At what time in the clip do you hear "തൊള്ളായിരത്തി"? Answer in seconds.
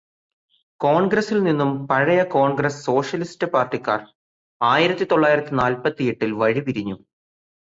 5.03-5.53